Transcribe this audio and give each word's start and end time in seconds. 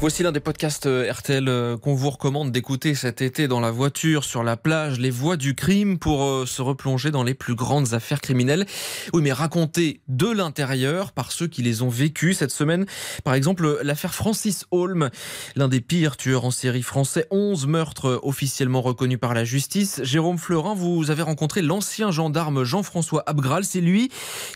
Voici 0.00 0.22
l'un 0.22 0.32
des 0.32 0.40
podcasts 0.40 0.86
euh, 0.86 1.12
RTL 1.12 1.46
euh, 1.46 1.76
qu'on 1.76 1.94
vous 1.94 2.08
recommande 2.08 2.50
d'écouter 2.50 2.94
cet 2.94 3.20
été 3.20 3.48
dans 3.48 3.60
la 3.60 3.70
voiture, 3.70 4.24
sur 4.24 4.42
la 4.42 4.56
plage, 4.56 4.98
les 4.98 5.10
voies 5.10 5.36
du 5.36 5.54
crime 5.54 5.98
pour 5.98 6.24
euh, 6.24 6.46
se 6.46 6.62
replonger 6.62 7.10
dans 7.10 7.22
les 7.22 7.34
plus 7.34 7.54
grandes 7.54 7.92
affaires 7.92 8.22
criminelles. 8.22 8.64
Oui, 9.12 9.20
mais 9.20 9.34
racontées 9.34 10.00
de 10.08 10.26
l'intérieur 10.26 11.12
par 11.12 11.32
ceux 11.32 11.48
qui 11.48 11.60
les 11.60 11.82
ont 11.82 11.90
vécues 11.90 12.32
cette 12.32 12.50
semaine. 12.50 12.86
Par 13.24 13.34
exemple, 13.34 13.78
l'affaire 13.82 14.14
Francis 14.14 14.64
Holm, 14.70 15.10
l'un 15.54 15.68
des 15.68 15.82
pires 15.82 16.16
tueurs 16.16 16.46
en 16.46 16.50
série 16.50 16.80
français, 16.80 17.26
11 17.30 17.66
meurtres 17.66 18.20
officiellement 18.22 18.80
reconnus 18.80 19.20
par 19.20 19.34
la 19.34 19.44
justice. 19.44 20.00
Jérôme 20.02 20.38
Fleurin, 20.38 20.72
vous 20.72 21.10
avez 21.10 21.22
rencontré 21.22 21.60
l'ancien 21.60 22.10
gendarme 22.10 22.64
Jean-François 22.64 23.22
Abgral. 23.26 23.64
C'est 23.64 23.82
lui 23.82 24.10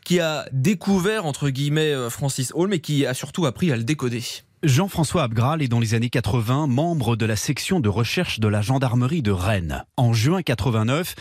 qui 0.06 0.20
a 0.20 0.46
découvert, 0.52 1.26
entre 1.26 1.50
guillemets, 1.50 2.08
Francis 2.08 2.50
Holm 2.54 2.72
et 2.72 2.80
qui 2.80 3.04
a 3.04 3.12
surtout 3.12 3.44
appris 3.44 3.70
à 3.70 3.76
le 3.76 3.84
décoder. 3.84 4.22
Jean-François 4.64 5.24
Abgral 5.24 5.60
est 5.60 5.68
dans 5.68 5.78
les 5.78 5.92
années 5.92 6.08
80 6.08 6.68
membre 6.68 7.16
de 7.16 7.26
la 7.26 7.36
section 7.36 7.80
de 7.80 7.88
recherche 7.90 8.40
de 8.40 8.48
la 8.48 8.62
gendarmerie 8.62 9.20
de 9.20 9.30
Rennes. 9.30 9.84
En 9.98 10.14
juin 10.14 10.40
89, 10.40 11.14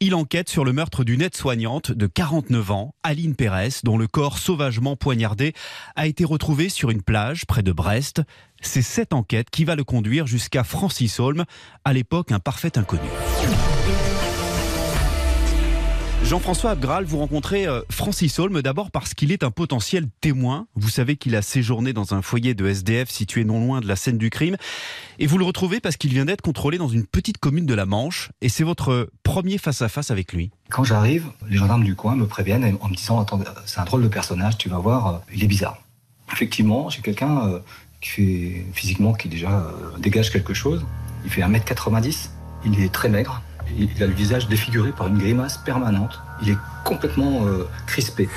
il 0.00 0.14
enquête 0.14 0.48
sur 0.48 0.64
le 0.64 0.72
meurtre 0.72 1.04
d'une 1.04 1.20
aide-soignante 1.20 1.92
de 1.92 2.06
49 2.06 2.70
ans, 2.70 2.94
Aline 3.02 3.36
Pérez, 3.36 3.80
dont 3.84 3.98
le 3.98 4.06
corps 4.06 4.38
sauvagement 4.38 4.96
poignardé 4.96 5.52
a 5.94 6.06
été 6.06 6.24
retrouvé 6.24 6.70
sur 6.70 6.88
une 6.88 7.02
plage 7.02 7.44
près 7.44 7.62
de 7.62 7.72
Brest. 7.72 8.22
C'est 8.62 8.80
cette 8.80 9.12
enquête 9.12 9.50
qui 9.50 9.64
va 9.64 9.76
le 9.76 9.84
conduire 9.84 10.26
jusqu'à 10.26 10.64
Francis 10.64 11.20
Holm, 11.20 11.44
à 11.84 11.92
l'époque 11.92 12.32
un 12.32 12.40
parfait 12.40 12.78
inconnu. 12.78 13.08
Jean-François 16.24 16.70
Abgral, 16.70 17.04
vous 17.04 17.18
rencontrez 17.18 17.66
euh, 17.66 17.82
Francis 17.90 18.38
Holm 18.38 18.60
d'abord 18.60 18.90
parce 18.90 19.14
qu'il 19.14 19.30
est 19.30 19.44
un 19.44 19.50
potentiel 19.50 20.08
témoin. 20.20 20.66
Vous 20.74 20.88
savez 20.88 21.16
qu'il 21.16 21.36
a 21.36 21.42
séjourné 21.42 21.92
dans 21.92 22.14
un 22.14 22.22
foyer 22.22 22.54
de 22.54 22.66
SDF 22.66 23.08
situé 23.10 23.44
non 23.44 23.64
loin 23.64 23.80
de 23.80 23.86
la 23.86 23.94
scène 23.94 24.18
du 24.18 24.28
crime. 24.28 24.56
Et 25.18 25.26
vous 25.26 25.38
le 25.38 25.44
retrouvez 25.44 25.78
parce 25.78 25.96
qu'il 25.96 26.12
vient 26.12 26.24
d'être 26.24 26.42
contrôlé 26.42 26.78
dans 26.78 26.88
une 26.88 27.06
petite 27.06 27.38
commune 27.38 27.66
de 27.66 27.74
la 27.74 27.86
Manche. 27.86 28.30
Et 28.40 28.48
c'est 28.48 28.64
votre 28.64 29.10
premier 29.22 29.58
face-à-face 29.58 30.10
avec 30.10 30.32
lui. 30.32 30.50
Quand 30.70 30.84
j'arrive, 30.84 31.26
les 31.48 31.58
gendarmes 31.58 31.84
du 31.84 31.94
coin 31.94 32.16
me 32.16 32.26
préviennent 32.26 32.76
en 32.80 32.88
me 32.88 32.94
disant 32.94 33.20
Attends, 33.20 33.40
c'est 33.64 33.78
un 33.78 33.84
drôle 33.84 34.02
de 34.02 34.08
personnage, 34.08 34.58
tu 34.58 34.68
vas 34.68 34.78
voir, 34.78 35.06
euh, 35.06 35.18
il 35.32 35.44
est 35.44 35.48
bizarre. 35.48 35.78
Effectivement, 36.32 36.90
j'ai 36.90 37.02
quelqu'un 37.02 37.46
euh, 37.46 37.58
qui 38.00 38.08
fait 38.08 38.66
physiquement, 38.72 39.12
qui 39.12 39.28
déjà 39.28 39.70
dégage 39.98 40.32
quelque 40.32 40.54
chose. 40.54 40.84
Il 41.24 41.30
fait 41.30 41.42
1m90, 41.42 42.30
il 42.64 42.80
est 42.80 42.92
très 42.92 43.08
maigre 43.08 43.42
il 43.78 44.02
a 44.02 44.06
le 44.06 44.12
visage 44.12 44.48
défiguré 44.48 44.92
par 44.92 45.08
une 45.08 45.18
grimace 45.18 45.58
permanente. 45.58 46.20
Il 46.42 46.50
est 46.50 46.58
complètement 46.84 47.46
euh, 47.46 47.68
crispé. 47.86 48.28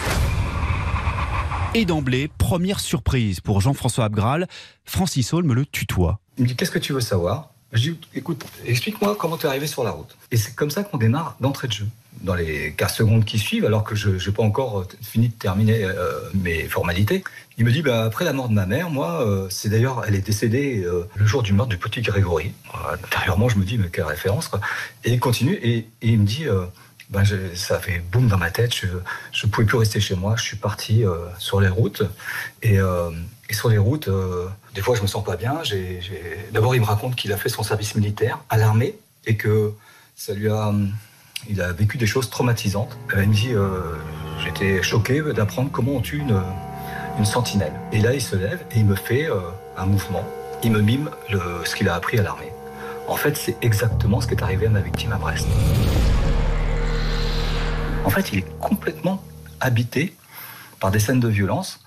Et 1.75 1.85
d'emblée, 1.85 2.29
première 2.37 2.79
surprise 2.79 3.41
pour 3.41 3.61
Jean-François 3.61 4.05
Abgral, 4.05 4.47
Francis 4.85 5.33
Holm 5.33 5.53
le 5.53 5.65
tutoie. 5.65 6.19
Il 6.37 6.43
me 6.43 6.47
dit 6.47 6.55
Qu'est-ce 6.55 6.71
que 6.71 6.79
tu 6.79 6.93
veux 6.93 7.01
savoir? 7.01 7.51
Je 7.73 7.91
dis 7.91 7.99
Écoute, 8.15 8.43
explique-moi 8.65 9.15
comment 9.19 9.37
tu 9.37 9.45
es 9.45 9.49
arrivé 9.49 9.67
sur 9.67 9.83
la 9.83 9.91
route. 9.91 10.17
Et 10.31 10.37
c'est 10.37 10.55
comme 10.55 10.71
ça 10.71 10.83
qu'on 10.83 10.97
démarre 10.97 11.37
d'entrée 11.39 11.67
de 11.67 11.73
jeu 11.73 11.87
dans 12.21 12.35
les 12.35 12.73
15 12.73 12.93
secondes 12.93 13.25
qui 13.25 13.39
suivent, 13.39 13.65
alors 13.65 13.83
que 13.83 13.95
je 13.95 14.09
n'ai 14.09 14.35
pas 14.35 14.43
encore 14.43 14.79
euh, 14.79 14.87
fini 15.01 15.29
de 15.29 15.33
terminer 15.33 15.83
euh, 15.83 16.19
mes 16.33 16.63
formalités, 16.63 17.23
il 17.57 17.65
me 17.65 17.71
dit 17.71 17.81
bah, 17.81 18.03
après 18.03 18.25
la 18.25 18.33
mort 18.33 18.49
de 18.49 18.53
ma 18.53 18.65
mère, 18.65 18.89
moi, 18.89 19.21
euh, 19.25 19.47
c'est 19.49 19.69
d'ailleurs, 19.69 20.03
elle 20.07 20.15
est 20.15 20.25
décédée 20.25 20.85
le 21.15 21.25
jour 21.25 21.43
du 21.43 21.53
meurtre 21.53 21.69
du 21.69 21.77
petit 21.77 22.01
Grégory. 22.01 22.53
intérieurement, 22.91 23.49
je 23.49 23.57
me 23.57 23.65
dis 23.65 23.77
mais 23.77 23.89
quelle 23.89 24.05
référence. 24.05 24.49
Et 25.03 25.11
il 25.11 25.19
continue 25.19 25.53
et, 25.61 25.87
il 26.01 26.19
me 26.19 26.25
dit 26.25 26.45
bah, 27.09 27.23
ça 27.55 27.79
fait 27.79 28.01
boum 28.11 28.27
dans 28.27 28.37
ma 28.37 28.51
tête, 28.51 28.73
je 28.73 28.87
ne 29.45 29.51
pouvais 29.51 29.65
plus 29.65 29.77
rester 29.77 29.99
chez 29.99 30.15
moi, 30.15 30.35
je 30.37 30.43
suis 30.43 30.57
parti 30.57 31.03
sur 31.37 31.59
les 31.59 31.67
routes 31.67 32.03
et, 32.61 32.75
et 33.49 33.53
sur 33.53 33.69
les 33.69 33.77
routes, 33.77 34.09
des 34.73 34.81
fois 34.81 34.95
je 34.95 35.01
me 35.01 35.07
sens 35.07 35.23
pas 35.23 35.35
bien. 35.35 35.61
D'abord, 36.53 36.75
il 36.75 36.81
me 36.81 36.85
raconte 36.85 37.15
qu'il 37.15 37.33
a 37.33 37.37
fait 37.37 37.49
son 37.49 37.63
service 37.63 37.95
militaire 37.95 38.39
à 38.49 38.57
l'armée 38.57 38.95
et 39.25 39.35
que 39.35 39.73
ça 40.15 40.33
lui 40.33 40.49
a 40.49 40.73
il 41.47 41.61
a 41.61 41.71
vécu 41.71 41.97
des 41.97 42.07
choses 42.07 42.29
traumatisantes. 42.29 42.97
Il 43.15 43.29
me 43.29 43.33
dit 43.33 43.53
J'étais 44.43 44.81
choqué 44.81 45.21
d'apprendre 45.33 45.69
comment 45.71 45.93
on 45.93 46.01
tue 46.01 46.19
une, 46.19 46.41
une, 47.17 47.25
sentinelle. 47.25 47.73
Et 47.91 47.99
là, 47.99 48.13
il 48.13 48.21
se 48.21 48.35
lève 48.35 48.63
et 48.71 48.79
il 48.79 48.85
me 48.85 48.95
fait 48.95 49.29
euh, 49.29 49.39
un 49.77 49.85
mouvement. 49.85 50.23
Il 50.63 50.71
me 50.71 50.81
mime 50.81 51.09
ce 51.29 51.75
qu'il 51.75 51.89
a 51.89 51.95
appris 51.95 52.17
à 52.19 52.23
l'armée. 52.23 52.51
En 53.07 53.15
fait, 53.15 53.35
c'est 53.35 53.57
exactement 53.61 54.21
ce 54.21 54.27
qui 54.27 54.35
est 54.35 54.43
arrivé 54.43 54.67
à 54.67 54.69
ma 54.69 54.81
victime 54.81 55.11
à 55.11 55.17
Brest. 55.17 55.47
En 58.05 58.09
fait, 58.09 58.31
il 58.31 58.39
est 58.39 58.59
complètement 58.59 59.23
habité 59.59 60.15
par 60.79 60.91
des 60.91 60.99
scènes 60.99 61.19
de 61.19 61.27
violence. 61.27 61.83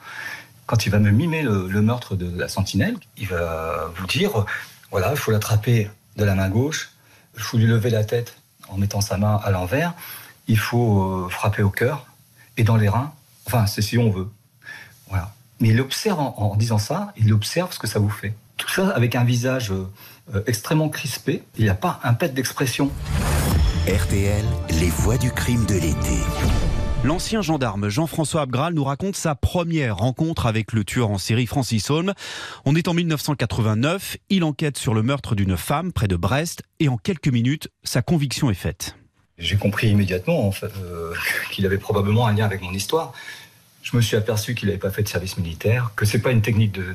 Quand 0.66 0.86
il 0.86 0.90
va 0.90 0.98
me 0.98 1.10
mimer 1.10 1.42
le 1.42 1.82
meurtre 1.82 2.16
de 2.16 2.38
la 2.38 2.48
sentinelle, 2.48 2.96
il 3.16 3.26
va 3.28 3.90
vous 3.96 4.06
dire 4.06 4.44
voilà, 4.90 5.10
il 5.10 5.16
faut 5.16 5.30
l'attraper 5.30 5.90
de 6.16 6.24
la 6.24 6.34
main 6.34 6.48
gauche, 6.48 6.90
il 7.36 7.42
faut 7.42 7.56
lui 7.56 7.66
lever 7.66 7.90
la 7.90 8.04
tête 8.04 8.36
en 8.68 8.78
mettant 8.78 9.00
sa 9.00 9.16
main 9.16 9.40
à 9.44 9.50
l'envers, 9.50 9.94
il 10.48 10.58
faut 10.58 11.02
euh, 11.02 11.28
frapper 11.28 11.62
au 11.62 11.70
cœur 11.70 12.06
et 12.56 12.64
dans 12.64 12.76
les 12.76 12.88
reins. 12.88 13.12
Enfin, 13.46 13.66
c'est 13.66 13.82
si 13.82 13.98
on 13.98 14.10
veut. 14.10 14.28
Voilà. 15.08 15.32
Mais 15.60 15.68
il 15.68 15.80
observe 15.80 16.18
en, 16.18 16.56
disant 16.56 16.78
ça, 16.78 17.12
il 17.16 17.32
observe 17.32 17.72
ce 17.72 17.78
que 17.78 17.86
ça 17.86 17.98
vous 17.98 18.10
fait. 18.10 18.34
Tout 18.56 18.68
ça 18.68 18.88
avec 18.90 19.14
un 19.14 19.24
visage 19.24 19.70
euh, 19.70 19.88
euh, 20.34 20.42
extrêmement 20.46 20.88
crispé. 20.88 21.42
Il 21.56 21.64
n'y 21.64 21.70
a 21.70 21.74
pas 21.74 22.00
un 22.02 22.14
pet 22.14 22.34
d'expression. 22.34 22.90
RTL, 23.86 24.44
les 24.70 24.90
voix 24.90 25.18
du 25.18 25.30
crime 25.32 25.64
de 25.66 25.74
l'été. 25.74 26.20
L'ancien 27.04 27.42
gendarme 27.42 27.88
Jean-François 27.88 28.42
Abgral 28.42 28.74
nous 28.74 28.84
raconte 28.84 29.16
sa 29.16 29.34
première 29.34 29.96
rencontre 29.96 30.46
avec 30.46 30.72
le 30.72 30.84
tueur 30.84 31.10
en 31.10 31.18
série 31.18 31.46
Francis 31.46 31.90
Holm. 31.90 32.12
On 32.64 32.76
est 32.76 32.86
en 32.86 32.94
1989, 32.94 34.18
il 34.28 34.44
enquête 34.44 34.78
sur 34.78 34.94
le 34.94 35.02
meurtre 35.02 35.34
d'une 35.34 35.56
femme 35.56 35.92
près 35.92 36.06
de 36.06 36.14
Brest 36.14 36.62
et 36.78 36.88
en 36.88 36.96
quelques 36.96 37.26
minutes, 37.26 37.70
sa 37.82 38.02
conviction 38.02 38.50
est 38.50 38.54
faite. 38.54 38.94
J'ai 39.36 39.56
compris 39.56 39.88
immédiatement 39.88 40.52
euh, 40.62 41.12
qu'il 41.50 41.66
avait 41.66 41.78
probablement 41.78 42.28
un 42.28 42.34
lien 42.34 42.44
avec 42.44 42.62
mon 42.62 42.72
histoire 42.72 43.12
je 43.82 43.96
me 43.96 44.00
suis 44.00 44.16
aperçu 44.16 44.54
qu'il 44.54 44.68
n'avait 44.68 44.78
pas 44.78 44.90
fait 44.90 45.02
de 45.02 45.08
service 45.08 45.36
militaire, 45.36 45.90
que 45.96 46.06
c'est 46.06 46.20
pas 46.20 46.30
une 46.30 46.40
technique 46.40 46.72
de, 46.72 46.94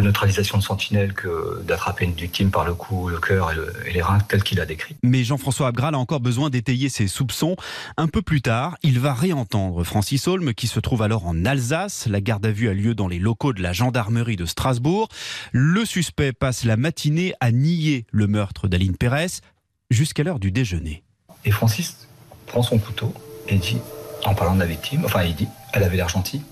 neutralisation 0.00 0.58
de 0.58 0.62
sentinelle 0.62 1.14
que 1.14 1.62
d'attraper 1.64 2.04
une 2.04 2.12
victime 2.12 2.50
par 2.50 2.64
le 2.64 2.74
cou, 2.74 3.08
le 3.08 3.18
cœur 3.18 3.50
et, 3.86 3.92
les 3.92 4.02
reins 4.02 4.18
tel 4.20 4.42
qu'il 4.42 4.60
a 4.60 4.66
décrit. 4.66 4.96
Mais 5.02 5.24
Jean-François 5.24 5.68
Abgral 5.68 5.94
a 5.94 5.98
encore 5.98 6.20
besoin 6.20 6.50
d'étayer 6.50 6.88
ses 6.88 7.08
soupçons. 7.08 7.56
Un 7.96 8.06
peu 8.06 8.20
plus 8.20 8.42
tard, 8.42 8.76
il 8.82 9.00
va 9.00 9.14
réentendre 9.14 9.82
Francis 9.82 10.28
Holm 10.28 10.52
qui 10.52 10.66
se 10.66 10.78
trouve 10.78 11.02
alors 11.02 11.26
en 11.26 11.44
Alsace. 11.44 12.06
La 12.06 12.20
garde 12.20 12.44
à 12.44 12.52
vue 12.52 12.68
a 12.68 12.74
lieu 12.74 12.94
dans 12.94 13.08
les 13.08 13.18
locaux 13.18 13.54
de 13.54 13.62
la 13.62 13.72
gendarmerie 13.72 14.36
de 14.36 14.44
Strasbourg. 14.46 15.08
Le 15.52 15.84
suspect 15.86 16.32
passe 16.32 16.64
la 16.64 16.76
matinée 16.76 17.32
à 17.40 17.50
nier 17.50 18.06
le 18.12 18.26
meurtre 18.26 18.68
d'Aline 18.68 18.96
Pérez 18.96 19.40
jusqu'à 19.90 20.22
l'heure 20.22 20.38
du 20.38 20.52
déjeuner. 20.52 21.02
Et 21.44 21.50
Francis 21.50 22.08
prend 22.46 22.62
son 22.62 22.78
couteau 22.78 23.14
et 23.48 23.56
dit 23.56 23.78
en 24.24 24.34
parlant 24.34 24.54
de 24.54 24.60
la 24.60 24.66
victime, 24.66 25.02
enfin 25.04 25.22
il 25.22 25.34
dit, 25.34 25.48
elle 25.72 25.82
avait 25.82 25.96
l'air 25.96 26.08
gentille, 26.08 26.42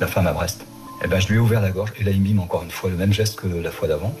la 0.00 0.06
femme 0.06 0.26
à 0.26 0.32
Brest. 0.32 0.62
Et 0.62 1.04
eh 1.04 1.08
ben 1.08 1.20
je 1.20 1.28
lui 1.28 1.36
ai 1.36 1.38
ouvert 1.38 1.60
la 1.60 1.70
gorge 1.70 1.92
et 1.98 2.04
là 2.04 2.10
il 2.10 2.20
mime 2.20 2.40
encore 2.40 2.62
une 2.62 2.70
fois 2.70 2.88
le 2.88 2.96
même 2.96 3.12
geste 3.12 3.36
que 3.36 3.46
la 3.46 3.70
fois 3.70 3.86
d'avant. 3.86 4.14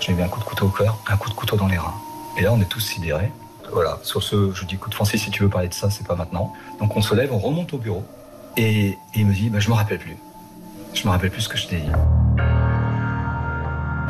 Je 0.00 0.06
lui 0.06 0.14
ai 0.14 0.16
mis 0.16 0.22
un 0.22 0.28
coup 0.28 0.40
de 0.40 0.44
couteau 0.44 0.66
au 0.66 0.70
cœur, 0.70 0.98
un 1.06 1.16
coup 1.16 1.28
de 1.28 1.34
couteau 1.34 1.56
dans 1.56 1.68
les 1.68 1.76
reins. 1.76 1.94
Et 2.38 2.42
là 2.42 2.52
on 2.52 2.60
est 2.60 2.68
tous 2.68 2.80
sidérés. 2.80 3.30
Voilà, 3.70 3.98
sur 4.02 4.22
ce, 4.22 4.52
je 4.52 4.64
dis 4.64 4.74
écoute 4.74 4.94
Francis, 4.94 5.22
si 5.22 5.30
tu 5.30 5.42
veux 5.42 5.48
parler 5.48 5.68
de 5.68 5.74
ça, 5.74 5.90
c'est 5.90 6.06
pas 6.06 6.14
maintenant. 6.14 6.52
Donc 6.80 6.96
on 6.96 7.02
se 7.02 7.14
lève, 7.14 7.32
on 7.32 7.38
remonte 7.38 7.72
au 7.74 7.78
bureau 7.78 8.04
et, 8.56 8.98
il 9.14 9.26
me 9.26 9.32
dit, 9.32 9.48
bah, 9.48 9.60
je 9.60 9.68
me 9.68 9.74
rappelle 9.74 9.98
plus. 9.98 10.16
Je 10.94 11.06
me 11.06 11.10
rappelle 11.10 11.30
plus 11.30 11.42
ce 11.42 11.48
que 11.48 11.56
je 11.56 11.66
t'ai 11.66 11.76
dit. 11.76 11.90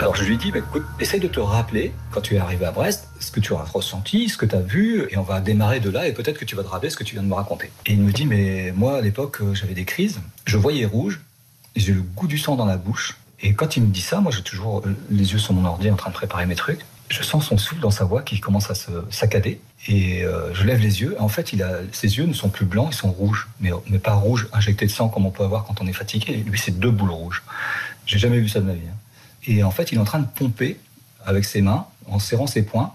Alors 0.03 0.17
je 0.17 0.25
lui 0.25 0.37
dis, 0.37 0.51
bah, 0.51 0.59
écoute, 0.59 0.83
essaye 0.99 1.21
de 1.21 1.29
te 1.29 1.39
rappeler, 1.39 1.93
quand 2.11 2.21
tu 2.21 2.35
es 2.35 2.39
arrivé 2.39 2.67
à 2.67 2.73
Brest, 2.73 3.07
ce 3.21 3.31
que 3.31 3.39
tu 3.39 3.55
as 3.55 3.63
ressenti, 3.63 4.29
ce 4.29 4.37
que 4.37 4.45
tu 4.45 4.57
as 4.57 4.61
vu, 4.61 5.07
et 5.09 5.17
on 5.17 5.23
va 5.23 5.41
démarrer 5.41 5.79
de 5.79 5.91
là, 5.91 6.09
et 6.09 6.13
peut-être 6.13 6.41
que 6.41 6.45
tu 6.45 6.57
vas 6.57 6.65
te 6.65 6.69
rappeler 6.69 6.91
ce 6.91 6.97
que 6.97 7.05
tu 7.05 7.15
viens 7.15 7.23
de 7.23 7.29
me 7.29 7.35
raconter. 7.35 7.71
Et 7.87 7.93
il 7.93 8.01
me 8.01 8.11
dit, 8.11 8.27
mais 8.27 8.73
moi, 8.75 8.99
à 8.99 9.01
l'époque, 9.01 9.41
euh, 9.41 9.55
j'avais 9.55 9.75
des 9.75 9.85
crises, 9.85 10.19
je 10.45 10.57
voyais 10.57 10.87
rouge, 10.87 11.21
j'ai 11.77 11.93
le 11.93 12.03
goût 12.03 12.27
du 12.27 12.37
sang 12.37 12.57
dans 12.57 12.65
la 12.65 12.79
bouche, 12.79 13.17
et 13.43 13.55
quand 13.55 13.77
il 13.77 13.85
me 13.85 13.93
dit 13.93 14.01
ça, 14.01 14.21
moi, 14.21 14.33
j'ai 14.33 14.43
toujours 14.43 14.81
euh, 14.81 14.93
les 15.09 15.35
yeux 15.35 15.39
sur 15.39 15.55
mon 15.55 15.65
ordi 15.65 15.89
en 15.89 15.95
train 15.95 16.11
de 16.11 16.17
préparer 16.17 16.47
mes 16.47 16.57
trucs, 16.57 16.81
je 17.09 17.23
sens 17.23 17.47
son 17.47 17.57
souffle 17.57 17.81
dans 17.81 17.93
sa 17.93 18.05
voix 18.05 18.23
qui 18.23 18.41
commence 18.41 18.73
à 18.73 18.75
se 18.75 18.91
saccader, 19.09 19.61
et 19.87 20.25
euh, 20.25 20.53
je 20.53 20.65
lève 20.65 20.81
les 20.81 21.01
yeux, 21.01 21.15
en 21.21 21.29
fait, 21.29 21.55
ses 21.93 22.19
yeux 22.19 22.27
ne 22.27 22.33
sont 22.33 22.49
plus 22.49 22.67
blancs, 22.67 22.89
ils 22.91 22.97
sont 22.97 23.13
rouges, 23.13 23.49
mais, 23.61 23.71
mais 23.89 24.01
pas 24.01 24.15
rouges 24.15 24.49
injectés 24.53 24.87
de 24.87 24.91
sang 24.91 25.09
comme 25.09 25.27
on 25.27 25.31
peut 25.31 25.45
avoir 25.45 25.65
quand 25.65 25.81
on 25.81 25.87
est 25.87 25.93
fatigué, 25.93 26.43
lui, 26.45 26.59
c'est 26.59 26.77
deux 26.77 26.91
boules 26.91 27.13
rouges. 27.13 27.45
J'ai 28.05 28.19
jamais 28.19 28.41
vu 28.41 28.49
ça 28.49 28.59
de 28.59 28.67
ma 28.67 28.73
vie. 28.73 28.81
Hein. 28.91 28.97
Et 29.47 29.63
en 29.63 29.71
fait, 29.71 29.93
il 29.93 29.99
est 29.99 30.01
en 30.01 30.05
train 30.05 30.21
de 30.21 30.27
pomper 30.27 30.79
avec 31.25 31.45
ses 31.45 31.63
mains, 31.63 31.87
en 32.07 32.19
serrant 32.19 32.47
ses 32.47 32.63
poings, 32.63 32.93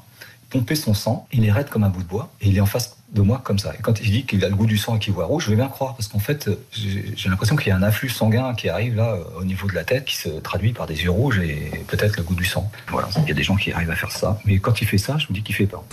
pomper 0.50 0.76
son 0.76 0.94
sang. 0.94 1.28
Il 1.32 1.46
est 1.46 1.52
raide 1.52 1.70
comme 1.70 1.84
un 1.84 1.90
bout 1.90 2.04
de 2.04 2.08
bois 2.08 2.32
et 2.42 2.50
il 2.50 2.58
est 2.58 2.62
en 2.62 2.66
face 2.66 2.98
de 3.14 3.22
moi 3.22 3.42
comme 3.44 3.58
ça. 3.58 3.74
Et 3.74 3.82
quand 3.82 4.02
il 4.02 4.12
dit 4.12 4.26
qu'il 4.26 4.44
a 4.44 4.50
le 4.50 4.56
goût 4.56 4.66
du 4.66 4.78
sang 4.78 4.98
et 4.98 5.00
qu'il 5.00 5.14
voit 5.14 5.26
rouge, 5.26 5.46
je 5.46 5.50
vais 5.50 5.56
bien 5.56 5.68
croire 5.68 5.96
parce 5.96 6.08
qu'en 6.08 6.20
fait, 6.20 6.50
j'ai 6.72 7.30
l'impression 7.30 7.56
qu'il 7.56 7.70
y 7.70 7.72
a 7.72 7.76
un 7.78 7.84
afflux 7.84 8.10
sanguin 8.10 8.54
qui 8.54 8.70
arrive 8.70 8.96
là 8.96 9.18
au 9.38 9.46
niveau 9.46 9.68
de 9.68 9.74
la 9.74 9.84
tête 9.84 10.06
qui 10.06 10.18
se 10.18 10.30
traduit 10.30 10.74
par 10.74 10.88
des 10.88 11.04
yeux 11.04 11.12
rouges 11.12 11.40
et 11.40 11.84
peut-être 11.88 12.18
le 12.18 12.24
goût 12.24 12.36
du 12.36 12.46
sang. 12.46 12.70
Voilà, 12.90 13.08
il 13.24 13.28
y 13.28 13.32
a 13.32 13.34
des 13.34 13.44
gens 13.44 13.56
qui 13.56 13.72
arrivent 13.72 13.92
à 13.92 13.96
faire 13.96 14.12
ça. 14.12 14.40
Mais 14.46 14.60
quand 14.60 14.82
il 14.82 14.88
fait 14.88 14.98
ça, 14.98 15.18
je 15.18 15.28
me 15.30 15.34
dis 15.34 15.44
qu'il 15.44 15.56
fait 15.56 15.68
peur. 15.68 15.84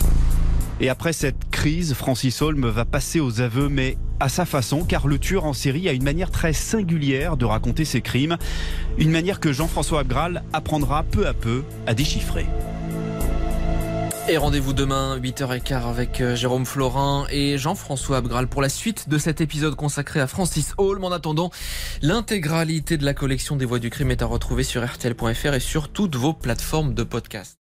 Et 0.81 0.89
après 0.89 1.13
cette 1.13 1.49
crise, 1.51 1.93
Francis 1.93 2.41
Holm 2.41 2.67
va 2.67 2.83
passer 2.83 3.21
aux 3.21 3.39
aveux, 3.39 3.69
mais 3.69 3.97
à 4.19 4.29
sa 4.29 4.45
façon, 4.45 4.83
car 4.83 5.07
le 5.07 5.19
tueur 5.19 5.45
en 5.45 5.53
série 5.53 5.89
a 5.89 5.93
une 5.93 6.03
manière 6.03 6.31
très 6.31 6.53
singulière 6.53 7.37
de 7.37 7.45
raconter 7.45 7.85
ses 7.85 8.01
crimes, 8.01 8.37
une 8.97 9.11
manière 9.11 9.39
que 9.39 9.51
Jean-François 9.51 10.01
Abgral 10.01 10.43
apprendra 10.53 11.03
peu 11.03 11.27
à 11.27 11.33
peu 11.33 11.63
à 11.87 11.93
déchiffrer. 11.93 12.45
Et 14.27 14.37
rendez-vous 14.37 14.73
demain, 14.73 15.19
8h15 15.19 15.87
avec 15.87 16.19
euh, 16.19 16.35
Jérôme 16.35 16.65
Florin 16.65 17.27
et 17.29 17.59
Jean-François 17.59 18.17
Abgral 18.17 18.47
pour 18.47 18.63
la 18.63 18.69
suite 18.69 19.07
de 19.07 19.19
cet 19.19 19.39
épisode 19.39 19.75
consacré 19.75 20.19
à 20.19 20.25
Francis 20.25 20.73
Holm. 20.79 21.03
En 21.03 21.11
attendant, 21.11 21.51
l'intégralité 22.01 22.97
de 22.97 23.05
la 23.05 23.13
collection 23.13 23.55
des 23.55 23.65
voix 23.65 23.77
du 23.77 23.91
crime 23.91 24.09
est 24.09 24.23
à 24.23 24.25
retrouver 24.25 24.63
sur 24.63 24.83
RTL.fr 24.83 25.53
et 25.53 25.59
sur 25.59 25.89
toutes 25.89 26.15
vos 26.15 26.33
plateformes 26.33 26.95
de 26.95 27.03
podcast. 27.03 27.64